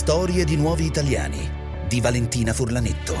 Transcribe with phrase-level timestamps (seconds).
[0.00, 1.46] Storie di nuovi italiani
[1.86, 3.14] di Valentina Furlanetto.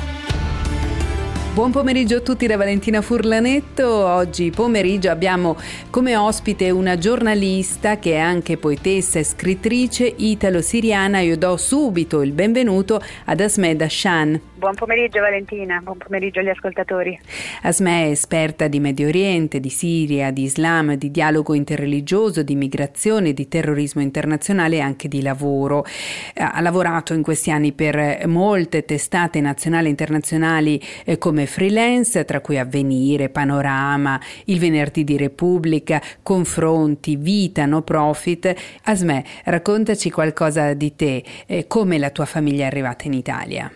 [1.52, 3.86] Buon pomeriggio a tutti da Valentina Furlanetto.
[3.86, 5.58] Oggi pomeriggio abbiamo
[5.90, 11.20] come ospite una giornalista che è anche poetessa e scrittrice italo-siriana.
[11.20, 14.40] Io do subito il benvenuto ad Asmed Dashan.
[14.60, 17.18] Buon pomeriggio Valentina, buon pomeriggio agli ascoltatori.
[17.62, 23.32] Asme è esperta di Medio Oriente, di Siria, di Islam, di dialogo interreligioso, di migrazione,
[23.32, 25.86] di terrorismo internazionale e anche di lavoro.
[26.34, 32.42] Ha lavorato in questi anni per molte testate nazionali e internazionali eh, come freelance, tra
[32.42, 38.54] cui Avvenire, Panorama, Il Venerdì di Repubblica, Confronti, Vita, No Profit.
[38.82, 43.72] Asme, raccontaci qualcosa di te, eh, come la tua famiglia è arrivata in Italia.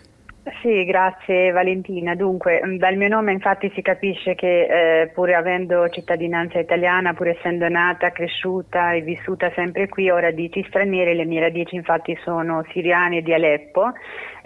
[0.61, 2.15] Sì, grazie Valentina.
[2.15, 7.29] Dunque, mm, dal mio nome infatti si capisce che eh, pur avendo cittadinanza italiana, pur
[7.29, 12.63] essendo nata, cresciuta e vissuta sempre qui, ho radici straniere, le mie radici infatti sono
[12.73, 13.93] siriane di Aleppo.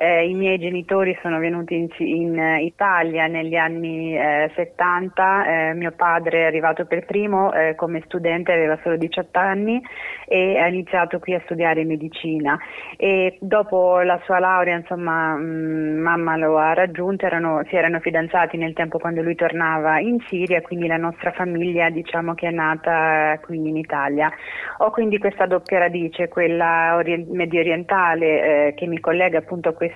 [0.00, 5.90] Eh, I miei genitori sono venuti in, in Italia negli anni eh, 70, eh, mio
[5.90, 9.82] padre è arrivato per primo eh, come studente, aveva solo 18 anni
[10.24, 12.56] e ha iniziato qui a studiare medicina
[12.96, 17.98] e dopo la sua laurea insomma mh, mm, mamma lo ha raggiunto, erano, si erano
[17.98, 22.52] fidanzati nel tempo quando lui tornava in Siria, quindi la nostra famiglia diciamo che è
[22.52, 24.30] nata qui in Italia.
[24.76, 29.72] Ho quindi questa doppia radice, quella orient- medio orientale eh, che mi collega appunto a
[29.72, 29.86] questo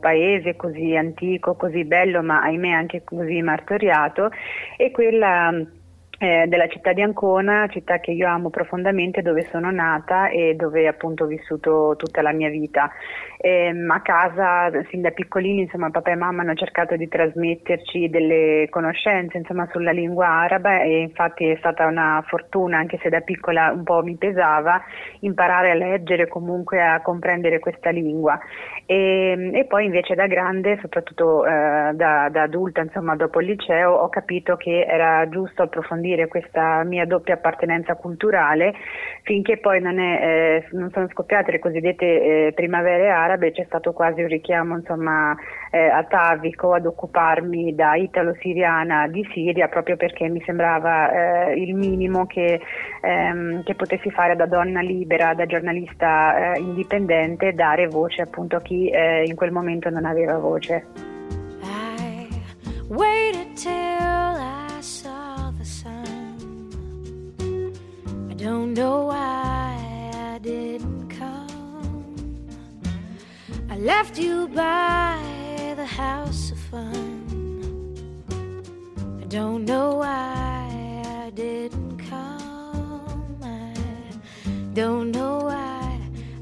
[0.00, 4.30] paese così antico, così bello, ma ahimè anche così martoriato,
[4.76, 5.52] e quella
[6.18, 10.86] eh, della città di Ancona, città che io amo profondamente, dove sono nata e dove
[10.86, 12.90] appunto ho vissuto tutta la mia vita.
[13.42, 18.68] Eh, a casa, sin da piccolini, insomma, papà e mamma hanno cercato di trasmetterci delle
[18.70, 23.72] conoscenze insomma, sulla lingua araba e infatti è stata una fortuna, anche se da piccola
[23.72, 24.80] un po' mi pesava,
[25.20, 28.38] imparare a leggere, comunque a comprendere questa lingua.
[28.86, 33.92] E, e poi invece da grande, soprattutto eh, da, da adulta, insomma, dopo il liceo,
[33.92, 38.74] ho capito che era giusto approfondire dire, questa mia doppia appartenenza culturale
[39.22, 42.04] finché poi non, è, eh, non sono scoppiate le cosiddette
[42.46, 45.34] eh, primavere arabe, c'è stato quasi un richiamo insomma,
[45.70, 52.26] eh, atavico ad occuparmi da italo-siriana di Siria proprio perché mi sembrava eh, il minimo
[52.26, 52.60] che,
[53.00, 58.60] ehm, che, potessi fare da donna libera, da giornalista eh, indipendente, dare voce appunto a
[58.60, 60.86] chi eh, in quel momento non aveva voce.
[61.62, 62.28] I
[62.88, 65.32] waited till I saw
[68.42, 69.81] Don't know why
[73.82, 75.18] left you by
[75.74, 77.18] the house of fun.
[79.20, 83.38] I don't know why I didn't come.
[83.42, 83.74] I
[84.72, 86.00] don't know why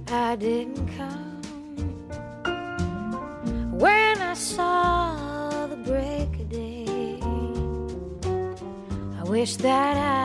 [0.09, 1.41] I didn't come.
[3.73, 7.21] When I saw the break of day,
[9.19, 10.21] I wish that I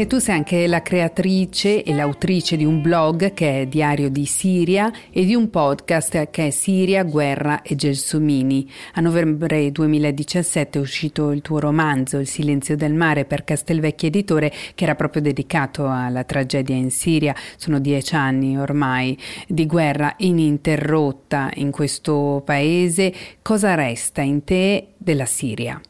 [0.00, 4.26] e tu sei anche la creatrice e l'autrice di un blog che è Diario di
[4.26, 8.70] Siria e di un podcast che è Siria, Guerra e Gelsomini.
[8.94, 14.52] A novembre 2017 è uscito il tuo romanzo Il silenzio del mare per Castelvecchi Editore
[14.76, 17.34] che era proprio dedicato alla tragedia in Siria.
[17.56, 23.12] Sono dieci anni ormai di guerra ininterrotta in questo paese.
[23.42, 25.80] Cosa resta in te della Siria?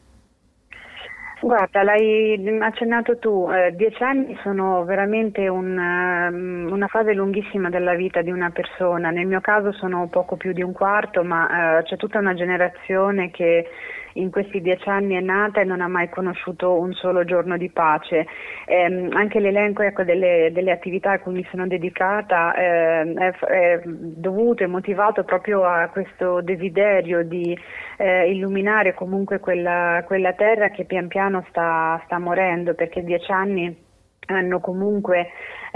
[1.41, 7.95] Guarda, l'hai accennato tu, eh, dieci anni sono veramente un, uh, una fase lunghissima della
[7.95, 11.83] vita di una persona, nel mio caso sono poco più di un quarto, ma uh,
[11.83, 13.67] c'è tutta una generazione che
[14.13, 17.69] in questi dieci anni è nata e non ha mai conosciuto un solo giorno di
[17.69, 18.27] pace.
[18.65, 23.81] Eh, anche l'elenco ecco, delle, delle, attività a cui mi sono dedicata eh, è, è,
[23.85, 27.57] dovuto e motivato proprio a questo desiderio di
[27.97, 33.87] eh, illuminare comunque quella, quella, terra che pian piano sta, sta morendo perché dieci anni
[34.27, 35.29] hanno comunque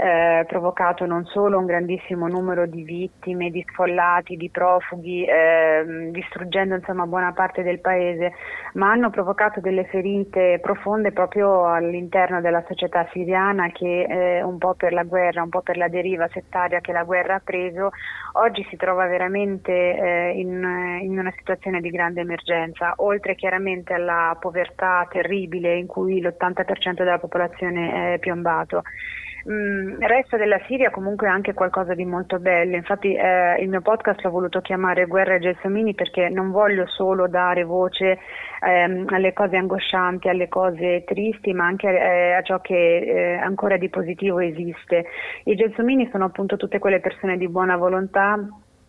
[0.04, 6.74] eh, provocato non solo un grandissimo numero di vittime, di sfollati, di profughi, eh, distruggendo
[6.74, 8.32] insomma buona parte del paese,
[8.74, 14.74] ma hanno provocato delle ferite profonde proprio all'interno della società siriana che eh, un po'
[14.74, 17.90] per la guerra, un po' per la deriva settaria che la guerra ha preso,
[18.32, 24.36] oggi si trova veramente eh, in, in una situazione di grande emergenza, oltre chiaramente alla
[24.38, 28.82] povertà terribile in cui l'80% della popolazione è piombato.
[29.46, 33.82] Mm, il resto della Siria comunque anche qualcosa di molto bello, infatti eh, il mio
[33.82, 38.18] podcast l'ho voluto chiamare Guerra ai Gelsomini perché non voglio solo dare voce
[38.62, 43.76] ehm, alle cose angoscianti, alle cose tristi, ma anche eh, a ciò che eh, ancora
[43.76, 45.04] di positivo esiste.
[45.44, 48.38] I Gelsomini sono appunto tutte quelle persone di buona volontà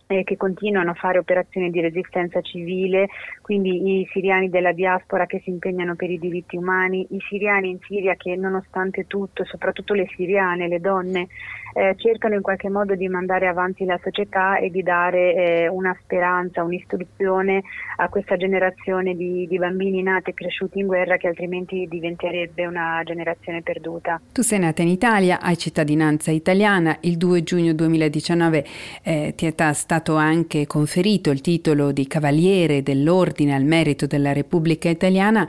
[0.06, 3.08] eh, che continuano a fare operazioni di resistenza civile,
[3.40, 7.78] quindi i siriani della diaspora che si impegnano per i diritti umani, i siriani in
[7.86, 11.28] Siria che nonostante tutto, soprattutto le siriane, le donne,
[11.76, 15.94] eh, cercano in qualche modo di mandare avanti la società e di dare eh, una
[16.00, 17.62] speranza, un'istruzione
[17.96, 23.02] a questa generazione di, di, bambini nati e cresciuti in guerra che altrimenti diventerebbe una
[23.04, 24.18] generazione perduta.
[24.32, 28.64] Tu sei nata in Italia, hai cittadinanza italiana, il 2 giugno 2019
[29.02, 29.54] eh, ti è
[29.96, 35.48] stato anche conferito il titolo di Cavaliere dell'Ordine al merito della Repubblica Italiana.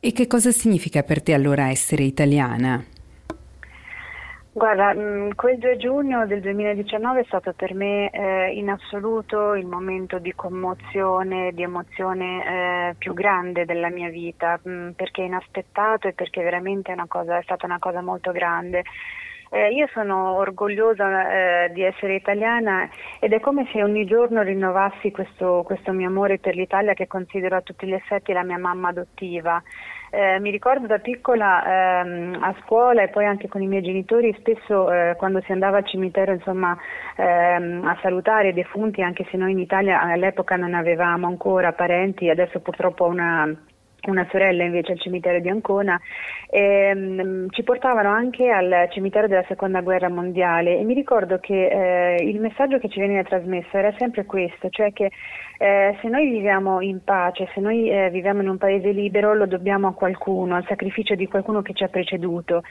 [0.00, 2.82] E che cosa significa per te allora essere italiana?
[4.50, 9.66] Guarda, mm, quel 2 giugno del 2019 è stato per me eh, in assoluto il
[9.66, 16.08] momento di commozione, di emozione eh, più grande della mia vita, mh, mm, perché inaspettato
[16.08, 18.82] e perché veramente è, cosa, è stata una cosa molto grande.
[19.50, 22.88] Eh, io sono orgogliosa eh, di essere italiana
[23.20, 27.56] ed è come se ogni giorno rinnovassi questo, questo mio amore per l'Italia che considero
[27.56, 29.62] a tutti gli effetti la mia mamma adottiva.
[30.10, 34.34] Eh, mi ricordo da piccola ehm, a scuola e poi anche con i miei genitori
[34.38, 36.76] spesso eh, quando si andava al cimitero insomma,
[37.16, 42.30] ehm, a salutare i defunti anche se noi in Italia all'epoca non avevamo ancora parenti,
[42.30, 43.54] adesso purtroppo ho una
[44.06, 46.00] una sorella invece al cimitero di Ancona,
[46.50, 52.22] ehm, ci portavano anche al cimitero della seconda guerra mondiale e mi ricordo che eh,
[52.22, 55.10] il messaggio che ci veniva trasmesso era sempre questo, cioè che
[55.58, 59.46] eh, se noi viviamo in pace, se noi eh, viviamo in un paese libero lo
[59.46, 62.62] dobbiamo a qualcuno, al sacrificio di qualcuno che ci ha preceduto.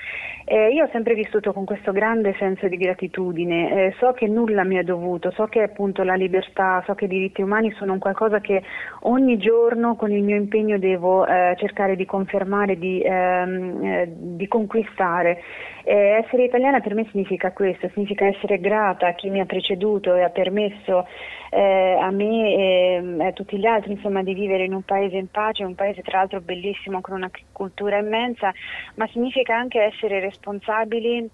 [0.47, 4.75] io ho sempre vissuto con questo grande senso di gratitudine, eh, so che nulla mi
[4.75, 8.39] è dovuto, so che appunto la libertà, so che i diritti umani sono un qualcosa
[8.39, 8.61] che
[9.01, 14.47] ogni giorno con il mio impegno devo eh, cercare di confermare, di, ehm, eh, di
[14.47, 15.41] conquistare.
[15.83, 20.15] Eh, essere italiana per me significa questo, significa essere grata a chi mi ha preceduto
[20.15, 21.05] e ha permesso
[21.51, 25.29] eh, a me e a tutti gli altri insomma, di vivere in un paese in
[25.29, 28.51] pace, un paese tra l'altro bellissimo con una cultura immensa,
[28.95, 31.29] ma significa anche essere responsabili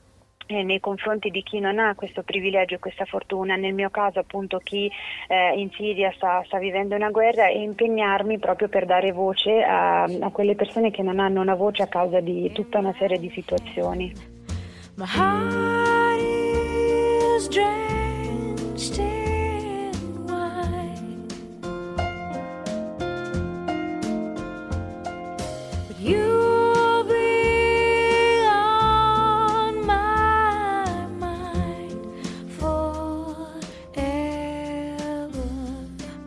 [0.51, 4.59] nei confronti di chi non ha questo privilegio e questa fortuna, nel mio caso appunto
[4.59, 4.91] chi
[5.27, 10.03] eh, in Siria sta, sta, vivendo una guerra e impegnarmi proprio per dare voce a,
[10.03, 13.29] a, quelle persone che non hanno una voce a causa di tutta una serie di
[13.29, 14.13] situazioni.
[14.95, 16.19] My heart
[17.37, 19.21] is drenched in
[25.99, 26.40] you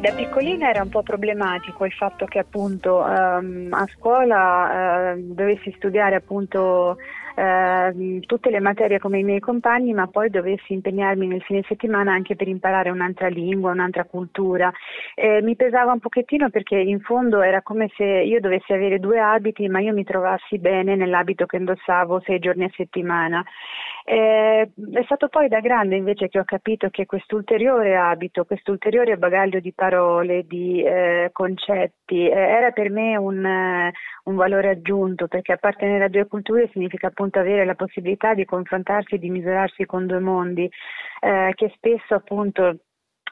[0.05, 5.73] Da piccolina era un po' problematico il fatto che appunto um, a scuola uh, dovessi
[5.79, 6.99] studiare appunto
[7.35, 12.13] uh, tutte le materie come i miei compagni, ma poi dovessi impegnarmi nel fine settimana
[12.13, 14.71] anche per imparare un'altra lingua, un'altra cultura.
[15.15, 19.19] Eh, mi pesava un pochettino perché in fondo era come se io dovessi avere due
[19.19, 23.43] abiti, ma io mi trovassi bene nell'abito che indossavo sei giorni a settimana.
[24.07, 29.61] Eh, è stato poi da grande invece che ho capito che quest'ulteriore abito, quest'ulteriore bagaglio
[29.61, 33.93] di parole, di eh, concetti, eh, era per me un, eh,
[34.25, 39.17] un, valore aggiunto perché appartenere a due culture significa appunto avere la possibilità di confrontarsi,
[39.17, 40.71] di misurarsi con due mondi
[41.21, 42.81] eh, che spesso appunto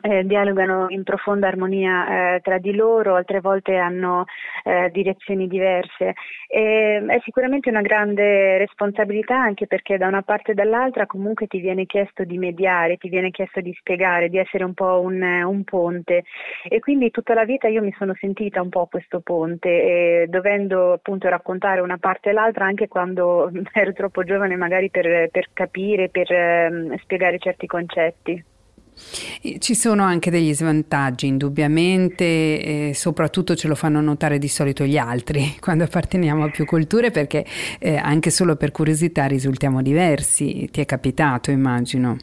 [0.01, 4.25] eh, dialogano in profonda armonia eh, tra di loro, altre volte hanno
[4.65, 6.15] eh, direzioni diverse.
[6.49, 11.61] E, è sicuramente una grande responsabilità anche perché da una parte e dall'altra comunque ti
[11.61, 15.65] viene chiesto di mediare, ti viene chiesto di spiegare, di essere un po' un, un
[15.65, 16.25] ponte
[16.69, 21.29] e quindi tutta la vita io mi sono sentita un po' questo ponte dovendo appunto
[21.29, 26.31] raccontare una parte e l'altra anche quando ero troppo giovane magari per, per capire, per
[26.33, 28.52] ehm, spiegare certi concetti.
[28.95, 34.97] Ci sono anche degli svantaggi, indubbiamente, e soprattutto ce lo fanno notare di solito gli
[34.97, 37.45] altri quando apparteniamo a più culture perché
[37.79, 40.69] eh, anche solo per curiosità risultiamo diversi.
[40.71, 42.17] Ti è capitato, immagino.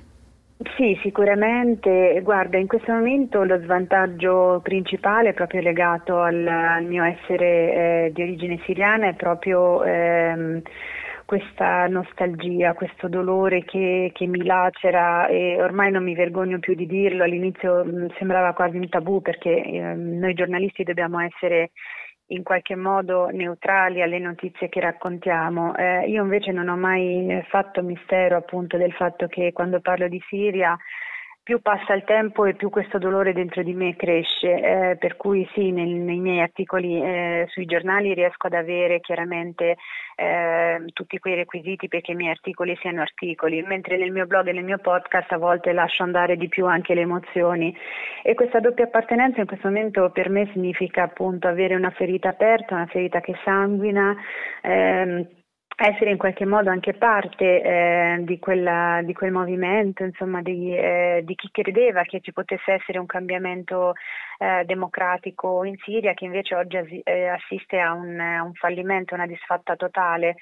[0.76, 2.20] Sì, sicuramente.
[2.22, 7.46] Guarda, in questo momento lo svantaggio principale proprio legato al, al mio essere
[8.06, 9.84] eh, di origine siriana è proprio...
[9.84, 10.62] Ehm,
[11.30, 16.88] questa nostalgia, questo dolore che, che, mi lacera e ormai non mi vergogno più di
[16.88, 21.70] dirlo, all'inizio mm, sembrava quasi un tabù perché eh, noi giornalisti dobbiamo essere
[22.30, 25.76] in qualche modo neutrali alle notizie che raccontiamo.
[25.76, 30.20] Eh, io invece non ho mai fatto mistero appunto del fatto che quando parlo di
[30.30, 30.76] Siria
[31.50, 35.50] più passa il tempo e più questo dolore dentro di me cresce, eh, per cui
[35.56, 39.75] sì, nel, nei miei articoli eh, sui giornali riesco ad avere chiaramente
[40.15, 44.51] eh, tutti quei requisiti perché i miei articoli siano articoli, mentre nel mio blog e
[44.51, 47.75] nel mio podcast a volte lascio andare di più anche le emozioni
[48.22, 52.75] e questa doppia appartenenza in questo momento per me significa appunto avere una ferita aperta,
[52.75, 54.15] una ferita che sanguina.
[54.62, 55.27] Ehm,
[55.88, 61.22] essere in qualche modo anche parte eh, di, quella, di, quel movimento, insomma, di, eh,
[61.24, 63.94] di, chi credeva che ci potesse essere un cambiamento
[64.40, 69.76] eh, democratico in Siria, che invece oggi eh, assiste a un, un fallimento, una disfatta
[69.76, 70.36] totale.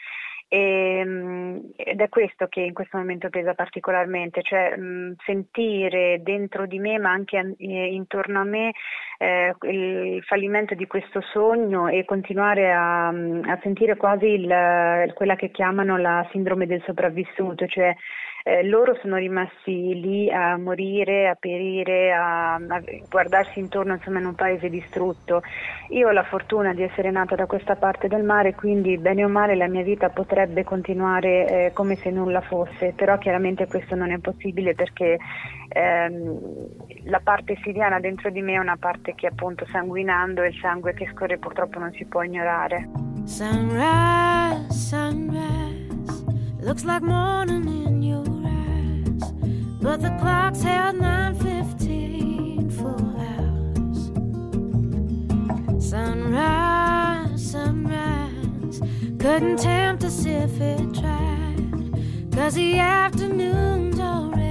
[0.50, 4.76] E, ehm, ed è questo che in questo momento pesa particolarmente, cioè
[5.26, 8.72] sentire dentro di me ma anche eh, intorno a me
[9.18, 15.52] eh, il fallimento di questo sogno e continuare a, a sentire quasi il, quella che
[15.52, 17.96] chiamano la sindrome del sopravvissuto, cioè
[18.48, 24.26] eh, loro sono rimasti lì a morire, a perire, a, a, guardarsi intorno insomma, in
[24.26, 25.42] un paese distrutto.
[25.90, 29.28] Io ho la fortuna di essere nata da questa parte del mare, quindi bene o
[29.28, 34.12] male la mia vita potrebbe continuare eh, come se nulla fosse, però chiaramente questo non
[34.12, 35.18] è possibile perché
[35.68, 36.40] ehm,
[37.04, 40.94] la parte siriana dentro di me è una parte che appunto sanguinando e il sangue
[40.94, 42.88] che scorre purtroppo non si può ignorare.
[43.26, 46.24] Sunrise, sunrise,
[46.62, 48.27] looks like morning in your
[49.80, 54.12] But the clock's held 9.15 full hours.
[55.90, 58.82] Sunrise, sunrise,
[59.20, 61.36] couldn't tempt us if it tried.
[62.34, 64.48] Cause the afternoon's already.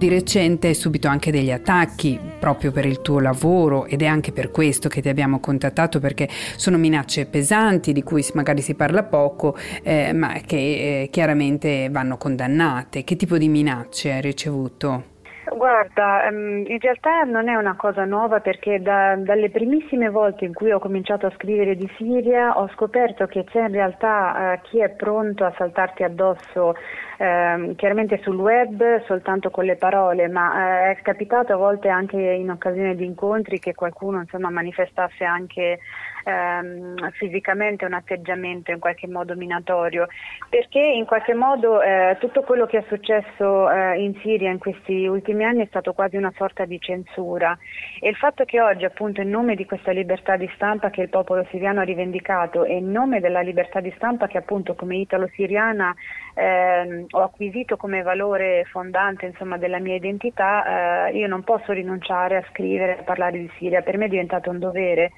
[0.00, 4.50] Di recente subito anche degli attacchi proprio per il tuo lavoro ed è anche per
[4.50, 9.54] questo che ti abbiamo contattato perché sono minacce pesanti di cui magari si parla poco
[9.84, 13.04] eh, ma che eh, chiaramente vanno condannate.
[13.04, 15.18] Che tipo di minacce hai ricevuto?
[15.52, 20.54] Guarda, ehm, in realtà non è una cosa nuova perché da, dalle primissime volte in
[20.54, 24.80] cui ho cominciato a scrivere di Siria ho scoperto che c'è in realtà eh, chi
[24.80, 26.74] è pronto a saltarti addosso
[27.20, 32.16] eh, chiaramente sul web soltanto con le parole, ma eh, è capitato a volte anche
[32.16, 35.80] in occasione di incontri che qualcuno insomma, manifestasse anche
[36.24, 40.06] ehm, fisicamente un atteggiamento in qualche modo minatorio,
[40.48, 45.06] perché in qualche modo eh, tutto quello che è successo eh, in Siria in questi
[45.06, 47.54] ultimi anni è stato quasi una sorta di censura.
[48.00, 51.10] E il fatto che oggi appunto in nome di questa libertà di stampa che il
[51.10, 55.94] popolo siriano ha rivendicato e in nome della libertà di stampa che appunto come italo-siriana
[56.34, 62.36] eh, ho acquisito come valore fondante insomma, della mia identità, eh, io non posso rinunciare
[62.36, 65.12] a scrivere, a parlare di Siria, per me è diventato un dovere.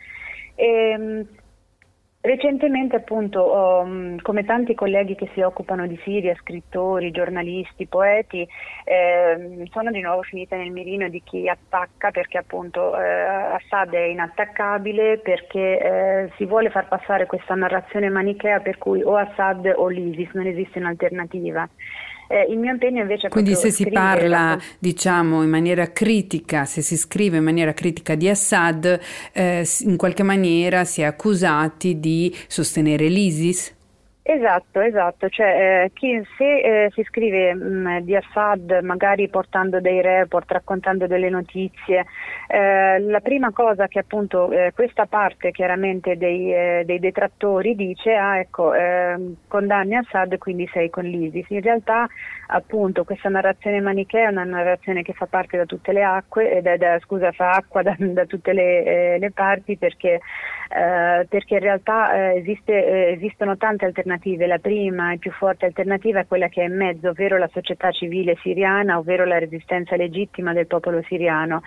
[0.55, 1.27] E, ehm,
[2.23, 8.47] recentemente appunto mm, come tanti colleghi che si occupano di Siria, scrittori, giornalisti, poeti,
[8.85, 14.05] eh, sono di nuovo finita nel mirino di chi attacca perché appunto eh, Assad è
[14.05, 19.89] inattaccabile perché eh, si vuole far passare questa narrazione manichea per cui o Assad o
[19.89, 21.69] l'ISIS, non esiste un'alternativa.
[22.33, 24.59] Eh, il mio impegno invece è Quindi se si parla, la...
[24.79, 28.99] diciamo, in maniera critica, se si scrive in maniera critica di Assad,
[29.33, 33.75] eh, in qualche maniera si è accusati di sostenere l'ISIS?
[34.25, 39.81] Esatto, esatto, cioè, eh, chi, se eh, si scrive mh, mm, di Assad magari portando
[39.81, 42.07] dei report, raccontando delle notizie,
[42.47, 48.15] eh, la prima cosa che appunto eh, questa parte chiaramente dei, eh, dei, detrattori dice,
[48.15, 52.07] ah ecco, ehm, condanni Assad quindi sei con l'ISIS, in realtà
[52.53, 56.77] appunto questa narrazione manichea è una narrazione che fa parte da tutte le acque, da,
[56.77, 60.21] da, scusa, fa acqua da, da tutte le, eh, le, parti perché,
[60.73, 64.47] perché in realtà esiste, esistono tante alternative.
[64.47, 67.91] La prima e più forte alternativa è quella che è in mezzo, ovvero la società
[67.91, 71.63] civile siriana, ovvero la resistenza legittima del popolo siriano.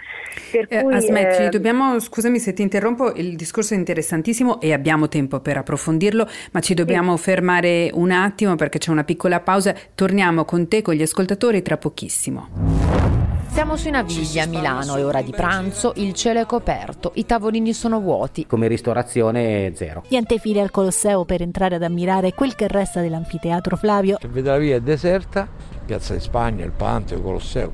[0.51, 4.73] Per eh, cui, Asmetti, eh, dobbiamo, scusami se ti interrompo, il discorso è interessantissimo e
[4.73, 7.23] abbiamo tempo per approfondirlo, ma ci dobbiamo sì.
[7.23, 9.75] fermare un attimo perché c'è una piccola pausa.
[9.93, 13.24] Torniamo con te, con gli ascoltatori, tra pochissimo.
[13.55, 17.71] Siamo su Naviglia a Milano, è ora di pranzo, il cielo è coperto, i tavolini
[17.71, 18.45] sono vuoti.
[18.45, 20.03] Come ristorazione zero.
[20.09, 24.17] Niente file al Colosseo per entrare ad ammirare quel che resta dell'anfiteatro Flavio.
[24.19, 25.47] Se vede la via è deserta,
[25.85, 27.71] Piazza di Spagna, il Panteo, il Colosseo.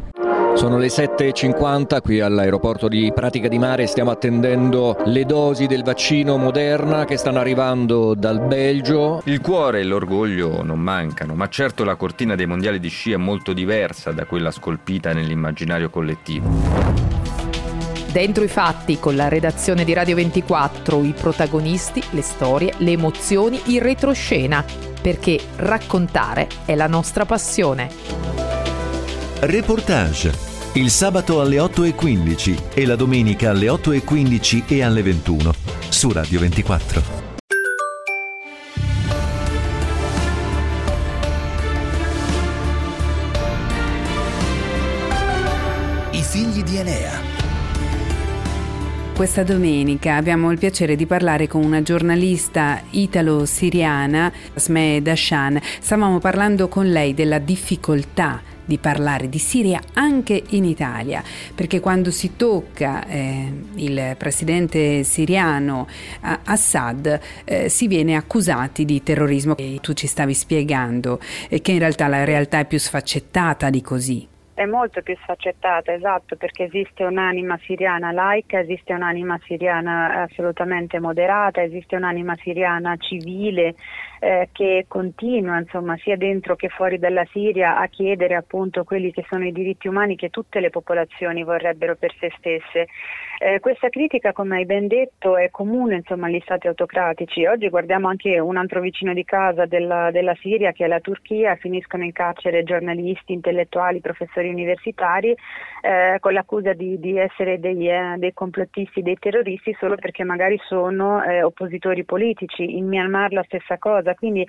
[0.54, 6.38] Sono le 7.50 qui all'aeroporto di Pratica di Mare, stiamo attendendo le dosi del vaccino
[6.38, 9.22] Moderna che stanno arrivando dal Belgio.
[9.26, 13.18] Il cuore e l'orgoglio non mancano, ma certo la cortina dei mondiali di sci è
[13.18, 16.50] molto diversa da quella scolpita nell'immaginario collettivo.
[18.12, 23.60] Dentro i fatti, con la redazione di Radio 24, i protagonisti, le storie, le emozioni,
[23.68, 24.64] il retroscena,
[25.02, 28.51] perché raccontare è la nostra passione.
[29.44, 30.32] Reportage.
[30.74, 35.52] Il sabato alle 8.15 e la domenica alle 8.15 e alle 21
[35.90, 37.02] su Radio 24.
[46.12, 47.20] I figli di Enea.
[49.16, 55.60] Questa domenica abbiamo il piacere di parlare con una giornalista italo-siriana, Sme Dashan.
[55.80, 62.12] Stavamo parlando con lei della difficoltà di parlare di Siria anche in Italia, perché quando
[62.12, 65.88] si tocca eh, il presidente siriano
[66.24, 69.56] eh, Assad eh, si viene accusati di terrorismo.
[69.58, 73.82] E tu ci stavi spiegando e che in realtà la realtà è più sfaccettata di
[73.82, 74.28] così
[74.62, 81.64] è molto più sfaccettata, esatto, perché esiste un'anima siriana laica, esiste un'anima siriana assolutamente moderata,
[81.64, 83.74] esiste un'anima siriana civile
[84.20, 89.26] eh, che continua, insomma, sia dentro che fuori dalla Siria a chiedere appunto quelli che
[89.28, 92.88] sono i diritti umani che tutte le popolazioni vorrebbero per se stesse.
[93.44, 97.44] Eh, questa critica, come hai ben detto, è comune insomma, agli stati autocratici.
[97.48, 101.56] Oggi guardiamo anche un altro vicino di casa della, della Siria, che è la Turchia,
[101.56, 105.36] finiscono in carcere giornalisti, intellettuali, professori universitari
[105.82, 110.60] eh, con l'accusa di, di essere dei, eh, dei, complottisti, dei terroristi solo perché magari
[110.68, 112.78] sono eh, oppositori politici.
[112.78, 114.14] In Myanmar la stessa cosa.
[114.14, 114.46] Quindi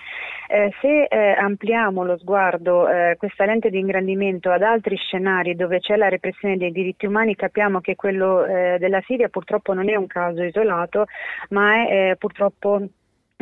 [0.49, 5.81] eh, se eh, ampliamo lo sguardo, eh, questa lente di ingrandimento ad altri scenari dove
[5.81, 8.45] c'è la repressione dei diritti umani, capiamo che quello
[8.83, 11.07] della Siria purtroppo non è un caso isolato,
[11.51, 12.81] ma è purtroppo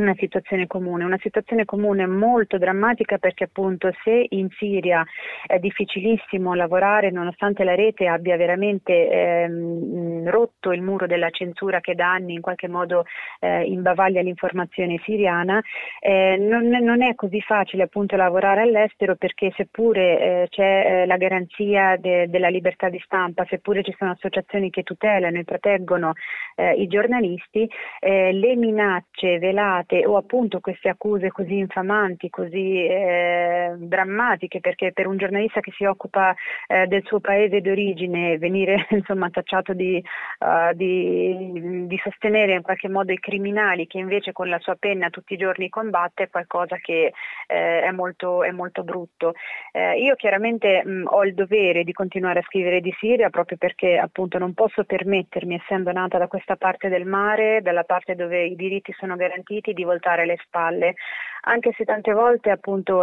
[0.01, 5.05] una situazione comune, una situazione comune molto drammatica perché appunto se in Siria
[5.47, 11.95] è difficilissimo lavorare nonostante la rete abbia veramente ehm, rotto il muro della censura che
[11.95, 13.05] da anni in qualche modo
[13.41, 15.61] eh, imbavaglia l'informazione siriana,
[16.01, 21.17] eh, non, non, è così facile appunto lavorare all'estero perché seppure eh, c'è eh, la
[21.17, 26.13] garanzia de, della libertà di stampa, seppure ci sono associazioni che tutelano e proteggono
[26.57, 32.87] eh, i giornalisti, eh, le minacce velate state o appunto queste accuse così infamanti, così
[32.87, 36.35] eh, drammatiche, perché per un giornalista che si occupa
[36.69, 40.03] eh, del suo paese d'origine venire insomma tacciato di,
[40.39, 45.11] uh, di, di, sostenere in qualche modo i criminali che invece con la sua penna
[45.11, 47.13] tutti i giorni combatte è qualcosa che
[47.47, 49.35] eh, è, molto, è, molto, brutto.
[49.73, 53.99] Eh, io chiaramente mh, ho il dovere di continuare a scrivere di Siria proprio perché
[53.99, 58.55] appunto non posso permettermi, essendo nata da questa parte del mare, dalla parte dove i
[58.55, 60.95] diritti sono garantiti, di voltare le spalle,
[61.43, 63.03] anche se tante volte appunto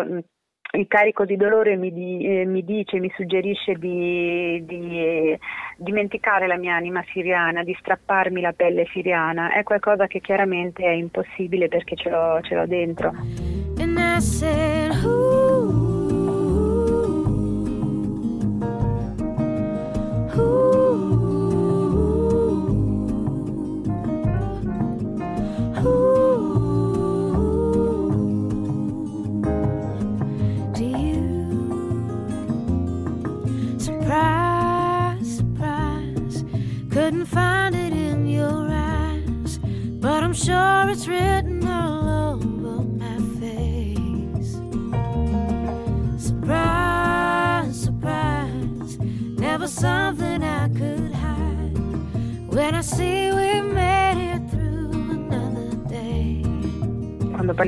[0.72, 5.40] il carico di dolore mi, di, eh, mi dice, mi suggerisce di, di eh,
[5.78, 10.92] dimenticare la mia anima siriana, di strapparmi la pelle siriana, è qualcosa che chiaramente è
[10.92, 13.14] impossibile perché ce l'ho, ce l'ho dentro.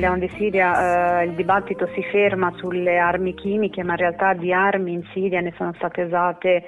[0.00, 4.50] Parliamo di Siria eh, il dibattito si ferma sulle armi chimiche, ma in realtà di
[4.50, 6.64] armi in Siria ne sono state usate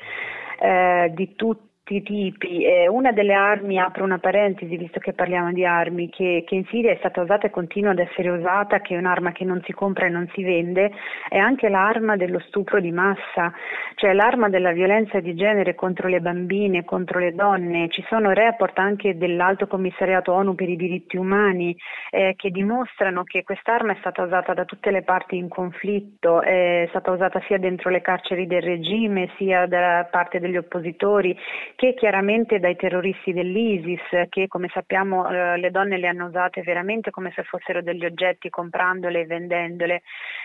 [0.61, 2.65] eh, di tutti tipi.
[2.65, 6.65] Eh, una delle armi, apro una parentesi visto che parliamo di armi, che, che, in
[6.67, 9.73] Siria è stata usata e continua ad essere usata, che è un'arma che non si
[9.73, 10.93] compra e non si vende,
[11.29, 13.53] è anche l'arma dello stupro di massa,
[13.97, 17.89] cioè l'arma della violenza di genere contro le bambine, contro le donne.
[17.89, 21.77] Ci sono report anche dell'Alto Commissariato ONU per i diritti umani
[22.11, 26.87] eh, che dimostrano che quest'arma è stata usata da tutte le parti in conflitto, è
[26.91, 31.37] stata usata sia dentro le carceri del regime sia da parte degli oppositori
[31.75, 37.11] che chiaramente dai terroristi dell'ISIS, che come sappiamo eh, le donne le hanno usate veramente
[37.11, 40.03] come se fossero degli oggetti comprandole e vendendole.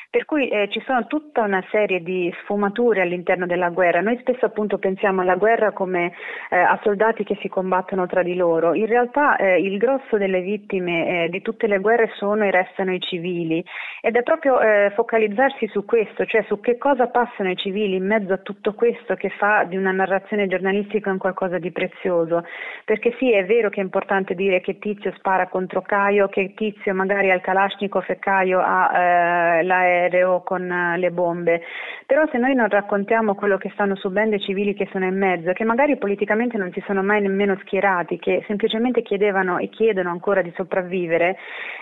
[0.09, 3.99] Per cui eh, ci sono tutta una serie di sfumature all'interno della guerra.
[3.99, 6.13] Noi spesso appunto pensiamo alla guerra come
[6.49, 8.73] eh, a soldati che si combattono tra di loro.
[8.73, 12.93] In realtà eh, il grosso delle vittime eh, di tutte le guerre sono e restano
[12.93, 13.63] i civili
[14.01, 18.05] ed è proprio eh, focalizzarsi su questo, cioè su che cosa passano i civili in
[18.05, 22.45] mezzo a tutto questo che fa di una narrazione giornalistica un qualcosa di prezioso,
[22.85, 26.93] perché sì è vero che è importante dire che Tizio spara contro Caio, che Tizio
[26.93, 31.61] magari ha il Kalashnikov e Caio ha eh, l'aereo con eh, le bombe,
[32.05, 35.51] però se noi non raccontiamo quello che stanno subendo i civili che sono in mezzo,
[35.53, 40.41] che magari politicamente non si sono mai nemmeno schierati, che semplicemente chiedevano e chiedono ancora
[40.41, 41.37] di sopravvivere,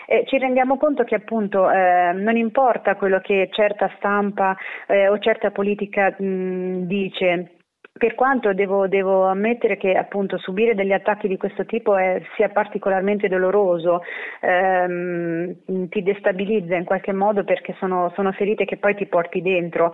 [0.07, 4.55] eh, ci rendiamo conto che appunto eh, non importa quello che certa stampa
[4.87, 7.54] eh, o certa politica mh, dice,
[7.97, 12.49] per quanto devo, devo, ammettere che appunto subire degli attacchi di questo tipo è, sia
[12.49, 14.01] particolarmente doloroso,
[14.41, 19.93] ehm, ti destabilizza in qualche modo perché sono, sono ferite che poi ti porti dentro.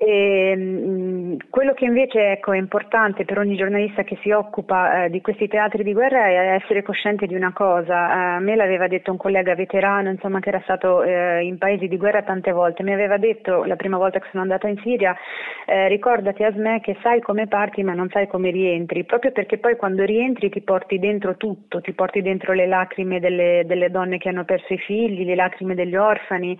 [0.00, 5.10] E, mh, quello che invece ecco, è importante per ogni giornalista che si occupa eh,
[5.10, 8.08] di questi teatri di guerra è essere cosciente di una cosa.
[8.08, 11.88] Eh, a me l'aveva detto un collega veterano insomma, che era stato eh, in paesi
[11.88, 12.84] di guerra tante volte.
[12.84, 15.16] Mi aveva detto la prima volta che sono andata in Siria,
[15.66, 19.76] eh, ricordati Asme che sai come parti ma non sai come rientri, proprio perché poi
[19.76, 24.28] quando rientri ti porti dentro tutto, ti porti dentro le lacrime delle, delle donne che
[24.28, 26.56] hanno perso i figli, le lacrime degli orfani,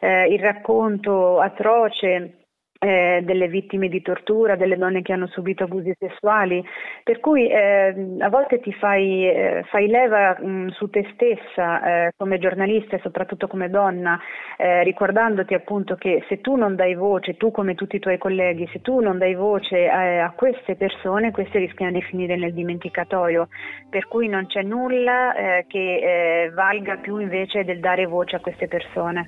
[0.00, 2.36] eh, il racconto atroce
[2.84, 6.64] eh, delle vittime di tortura, delle donne che hanno subito abusi sessuali,
[7.04, 12.12] per cui eh, a volte ti fai, eh, fai leva mh, su te stessa eh,
[12.16, 14.18] come giornalista e soprattutto come donna,
[14.56, 18.68] eh, ricordandoti appunto che se tu non dai voce, tu come tutti i tuoi colleghi,
[18.72, 23.46] se tu non dai voce eh, a queste persone, queste rischiano di finire nel dimenticatoio,
[23.88, 25.34] per cui non c'è nulla
[25.66, 29.24] che valga più invece del dare voce a queste persone.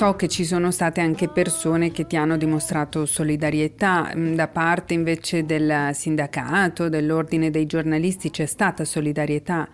[0.00, 4.94] So che ci sono state anche persone che ti hanno dimostrato solidarietà, mm, da parte
[4.94, 9.68] invece del sindacato, dell'ordine dei giornalisti c'è stata solidarietà.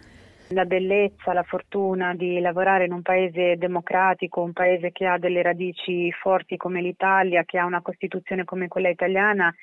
[0.48, 5.42] La bellezza, la fortuna di lavorare in un paese democratico, un paese che ha delle
[5.42, 9.54] radici forti come l'Italia, che ha una Costituzione come quella italiana,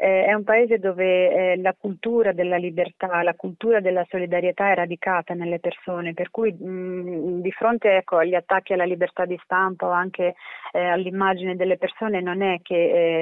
[0.00, 4.76] eh, è un paese dove eh, la cultura della libertà, la cultura della solidarietà è
[4.76, 9.86] radicata nelle persone, per cui mh, di fronte ecco, agli attacchi alla libertà di stampa
[9.86, 10.36] o anche
[10.70, 12.74] eh, all'immagine delle persone non è che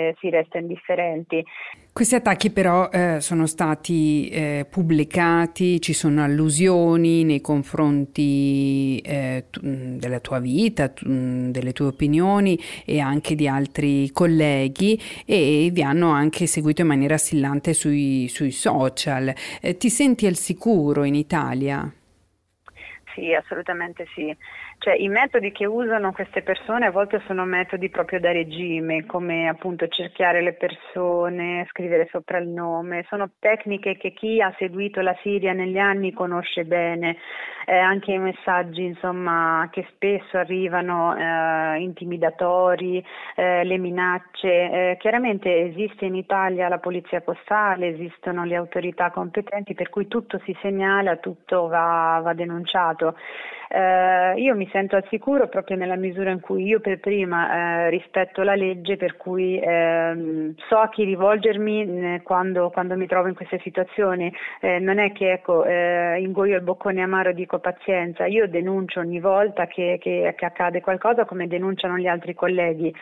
[0.08, 1.42] eh, si resta indifferenti.
[1.94, 9.00] Questi attacchi però eh, sono stati eh, pubblicati, ci sono allusioni nei confronti
[9.50, 11.06] tu, della tua vita, tu,
[11.50, 16.88] delle tue opinioni e anche di altri colleghi e vi hanno anche seguito seguito in
[16.88, 19.32] maniera assillante sui, sui social.
[19.60, 21.90] Eh, ti senti al sicuro in Italia?
[23.14, 24.36] Sì, assolutamente sì.
[24.86, 29.48] Cioè, I metodi che usano queste persone a volte sono metodi proprio da regime, come
[29.48, 35.16] appunto cerchiare le persone, scrivere sopra il nome, sono tecniche che chi ha seguito la
[35.22, 37.16] Siria negli anni conosce bene,
[37.64, 44.48] eh, anche i messaggi insomma, che spesso arrivano eh, intimidatori, eh, le minacce.
[44.48, 50.40] Eh, chiaramente esiste in Italia la polizia postale, esistono le autorità competenti per cui tutto
[50.44, 53.16] si segnala, tutto va, va denunciato.
[53.68, 57.90] Eh, io mi sento al sicuro proprio nella misura in cui io per prima eh,
[57.90, 63.28] rispetto la legge, per cui ehm, so a chi rivolgermi eh, quando, quando, mi trovo
[63.28, 64.32] in queste situazioni.
[64.60, 69.00] Eh, non è che ecco, eh, ingoio il boccone amaro e dico pazienza, io denuncio
[69.00, 72.94] ogni volta che, che, che accade qualcosa come denunciano gli altri colleghi.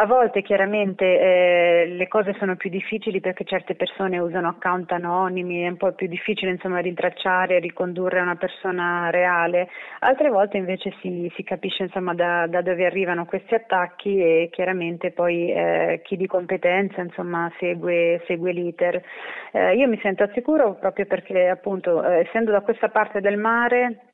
[0.00, 5.62] A volte chiaramente eh, le cose sono più difficili perché certe persone usano account anonimi,
[5.62, 10.94] è un po' più difficile insomma rintracciare ricondurre a una persona reale, altre volte invece
[11.00, 16.16] si, si capisce insomma da, da, dove arrivano questi attacchi e chiaramente poi eh, chi
[16.16, 19.02] di competenza insomma segue, segue l'iter.
[19.50, 23.36] Eh, io mi sento al sicuro proprio perché appunto eh, essendo da questa parte del
[23.36, 24.07] mare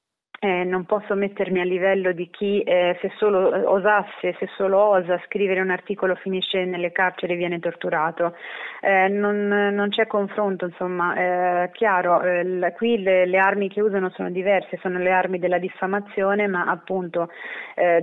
[0.45, 4.79] eh, non posso mettermi a livello di chi eh, se solo eh, osasse, se solo
[4.79, 8.37] osa scrivere un articolo finisce nelle carceri e viene torturato.
[8.83, 11.15] Eh, non, non, c'è confronto, insomma,
[11.63, 15.59] eh, chiaro, l- qui le, le, armi che usano sono diverse, sono le armi della
[15.59, 17.31] diffamazione, ma appunto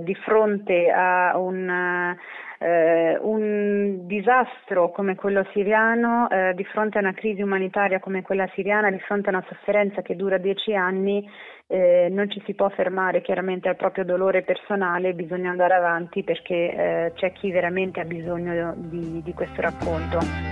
[0.00, 2.16] di fronte a un
[2.62, 8.48] eh, un disastro come quello siriano, eh, di fronte a una crisi umanitaria come quella
[8.54, 11.28] siriana, di fronte a una sofferenza che dura dieci anni,
[11.66, 16.54] eh, non ci si può fermare chiaramente al proprio dolore personale, bisogna andare avanti perché
[16.54, 20.51] eh, c'è chi veramente ha bisogno di, di questo racconto.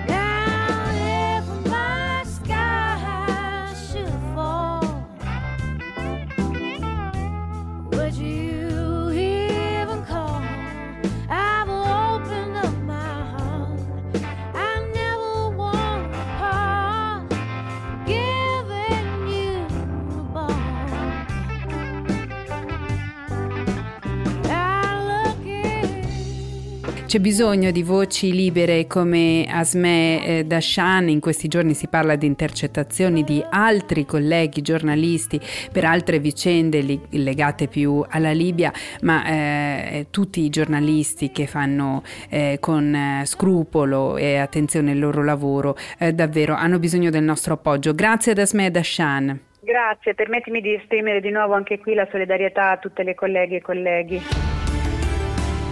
[27.10, 32.24] C'è bisogno di voci libere come Asme eh, Dashan, in questi giorni si parla di
[32.24, 35.40] intercettazioni di altri colleghi giornalisti
[35.72, 38.70] per altre vicende li- legate più alla Libia,
[39.00, 45.24] ma eh, tutti i giornalisti che fanno eh, con eh, scrupolo e attenzione il loro
[45.24, 47.92] lavoro eh, davvero hanno bisogno del nostro appoggio.
[47.92, 49.36] Grazie ad Asme Dashan.
[49.62, 53.62] Grazie, permettimi di esprimere di nuovo anche qui la solidarietà a tutte le colleghe e
[53.62, 54.59] colleghi.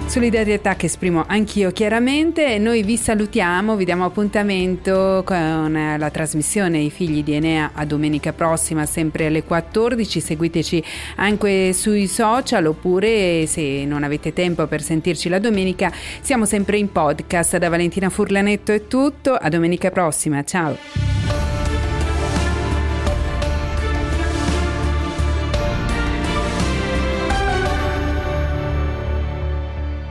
[0.08, 2.56] Solidarietà che esprimo anch'io chiaramente.
[2.56, 8.32] Noi vi salutiamo, vi diamo appuntamento con la trasmissione I figli di Enea a domenica
[8.32, 10.82] prossima sempre alle 14, seguiteci
[11.16, 15.92] anche sui social oppure se non avete tempo per sentirci la domenica
[16.22, 21.57] siamo sempre in podcast da Valentina Furlanetto è tutto, a domenica prossima, ciao!